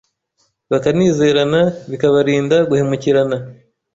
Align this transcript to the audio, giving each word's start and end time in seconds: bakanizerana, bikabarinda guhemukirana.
bakanizerana, 0.71 1.61
bikabarinda 1.89 2.57
guhemukirana. 2.69 3.37